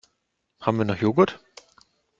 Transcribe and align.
Haben 0.61 0.79
wir 0.79 0.85
noch 0.85 0.95
Joghurt? 0.97 1.39